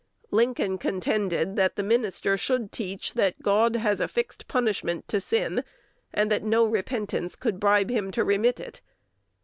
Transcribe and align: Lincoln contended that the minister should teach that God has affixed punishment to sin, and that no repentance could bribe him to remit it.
Lincoln 0.31 0.79
contended 0.79 1.55
that 1.57 1.75
the 1.75 1.83
minister 1.83 2.35
should 2.35 2.71
teach 2.71 3.13
that 3.13 3.43
God 3.43 3.75
has 3.75 3.99
affixed 3.99 4.47
punishment 4.47 5.07
to 5.09 5.21
sin, 5.21 5.63
and 6.11 6.31
that 6.31 6.41
no 6.41 6.65
repentance 6.65 7.35
could 7.35 7.59
bribe 7.59 7.91
him 7.91 8.09
to 8.13 8.23
remit 8.23 8.59
it. 8.59 8.81